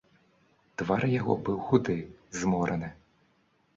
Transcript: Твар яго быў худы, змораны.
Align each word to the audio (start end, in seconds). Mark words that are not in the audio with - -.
Твар 0.81 1.03
яго 1.19 1.35
быў 1.49 1.57
худы, 1.67 1.97
змораны. 2.41 2.89